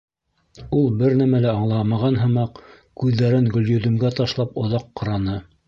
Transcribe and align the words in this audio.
Ул, 0.77 0.87
бер 1.01 1.13
нәмә 1.19 1.41
лә 1.43 1.51
аңламаған 1.57 2.17
һымаҡ, 2.23 2.63
күҙҙәрен 3.03 3.53
Гөлйөҙөмгә 3.59 4.15
ташлап, 4.23 4.61
оҙаҡ 4.67 4.93
ҡараны. 5.03 5.41